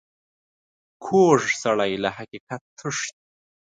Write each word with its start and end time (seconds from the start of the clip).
کوږ 1.03 1.41
سړی 1.61 1.91
له 2.03 2.09
حقیقت 2.17 2.61
تښتي 2.77 3.19